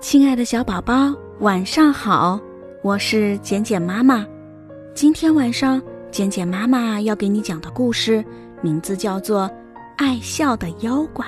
[0.00, 2.40] 亲爱的小宝宝，晚上好！
[2.82, 4.24] 我是简简妈妈。
[4.94, 5.82] 今天晚上，
[6.12, 8.24] 简简妈妈要给你讲的故事
[8.62, 9.42] 名字叫做
[9.96, 11.26] 《爱笑的妖怪》。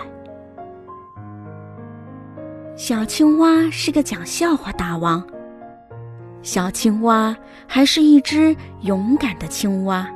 [2.77, 5.21] 小青蛙是个讲笑话大王。
[6.41, 10.09] 小青蛙还是一只勇敢的青蛙。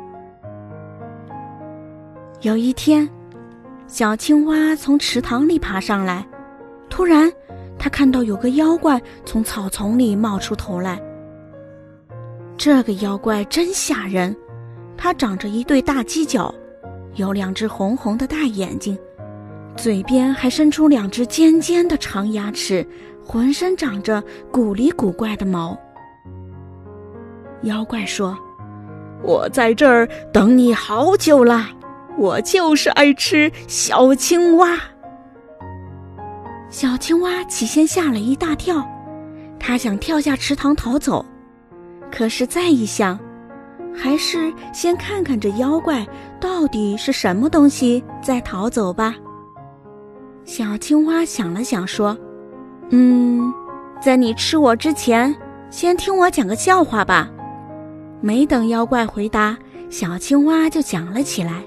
[2.43, 3.09] 有一天，
[3.89, 6.25] 小青蛙从池塘里爬上来，
[6.89, 7.31] 突然。
[7.85, 10.99] 他看到有个妖怪从草丛里冒出头来。
[12.57, 14.35] 这个妖怪真吓人，
[14.97, 16.55] 它长着一对大犄角，
[17.17, 18.99] 有两只红红的大眼睛，
[19.77, 22.87] 嘴边还伸出两只尖尖的长牙齿，
[23.23, 25.79] 浑身长着古里古怪的毛。
[27.65, 28.35] 妖怪说
[29.23, 31.69] ：“我在这儿等你好久了，
[32.17, 34.81] 我就是爱吃小青蛙。”
[36.75, 38.85] 小青蛙起先吓了一大跳，
[39.61, 41.25] 它想跳下池塘逃走，
[42.11, 43.17] 可是再一想，
[43.95, 46.05] 还是先看看这妖怪
[46.41, 49.15] 到底是什么东西，再逃走吧。
[50.45, 52.19] 小青蛙想了想，说
[52.91, 53.55] ：“嗯，
[54.03, 55.33] 在你吃我之前，
[55.71, 57.31] 先听我讲个笑话吧。”
[58.21, 59.57] 没等妖怪回答，
[59.91, 61.63] 小青蛙就讲了起来。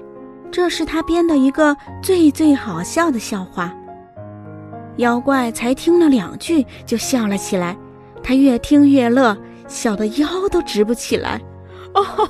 [0.50, 3.74] 这是他编的一个最最好笑的笑话。
[4.98, 7.76] 妖怪才听了两句就笑了起来，
[8.22, 11.40] 他越听越乐，笑得腰都直不起来。
[11.94, 12.26] 哦，哈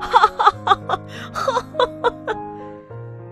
[0.00, 0.26] 哈
[0.64, 1.00] 哈哈
[1.32, 2.36] 哈！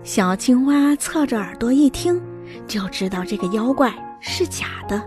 [0.03, 2.21] 小青蛙侧着耳朵一听，
[2.67, 5.01] 就知道这个妖怪是假的，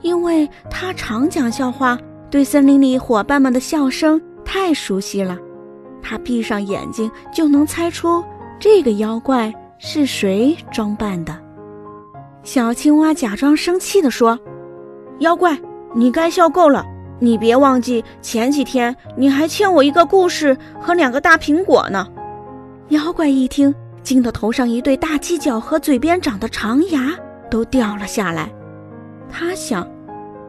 [0.00, 1.98] 因为他常讲笑话，
[2.30, 5.36] 对森林里伙伴们的笑声太熟悉了。
[6.00, 8.24] 他闭上眼睛就能猜出
[8.60, 11.45] 这个妖怪是谁装扮的。
[12.46, 14.38] 小青蛙假装生气地说
[15.18, 15.60] ：“妖怪，
[15.96, 16.86] 你该笑够了。
[17.18, 22.06] 你别忘记前几天你还欠我一个故事和两个大苹果呢。”
[22.90, 27.16] 妖怪一听，惊得头上一对大犄角和嘴边长的长牙
[27.50, 28.48] 都掉了下来。
[29.28, 29.84] 他想：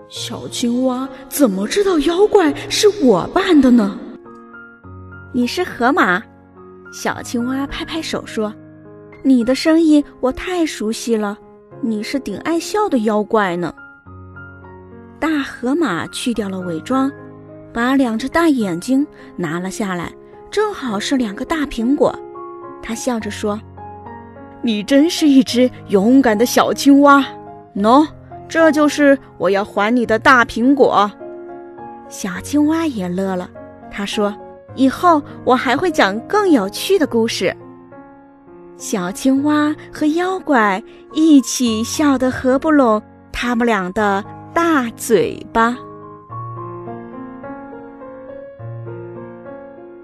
[0.08, 3.98] 小青蛙怎么知道妖怪是我扮的呢？
[5.34, 6.22] 你是河马？
[6.94, 8.54] 小青蛙拍拍手说
[9.26, 11.36] ：“你的声音我太熟悉了。”
[11.82, 13.74] 你是顶爱笑的妖怪呢。
[15.20, 17.12] 大河马去掉了伪装，
[17.74, 19.06] 把两只大眼睛
[19.36, 20.12] 拿了下来，
[20.50, 22.18] 正好是两个大苹果。
[22.82, 23.60] 他笑着说
[24.62, 27.24] ：“你真是一只勇敢的小青蛙。
[27.76, 28.08] 喏，
[28.48, 31.10] 这就是我要还你的大苹果。”
[32.10, 33.50] 小青蛙也乐了，
[33.92, 34.34] 他说
[34.76, 37.56] ：“以后我还会讲更有趣的故事。”
[38.78, 43.02] 小青蛙和妖怪一起笑得合不拢
[43.32, 44.24] 他们俩的
[44.54, 45.76] 大嘴巴。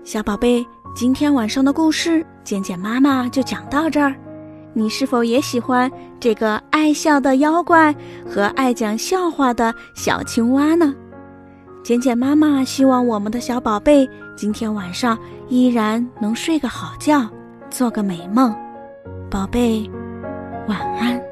[0.04, 4.16] 小宝贝，今天晚上的故事，简简妈妈就讲到这儿。
[4.74, 5.90] 你是否也喜欢
[6.20, 7.96] 这个爱笑的妖怪
[8.28, 10.96] 和爱讲笑话的小青蛙呢？
[11.84, 15.16] 简简妈妈希望我们的小宝贝今天晚上
[15.48, 17.30] 依然能睡个好觉，
[17.74, 18.56] 做个美梦。
[19.32, 19.90] 宝贝，
[20.68, 21.23] 晚安。